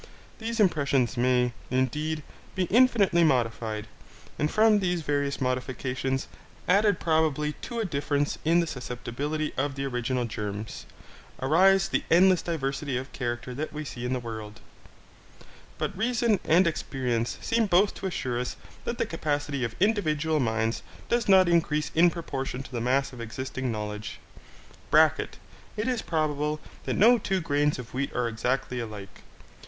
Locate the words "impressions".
0.59-1.15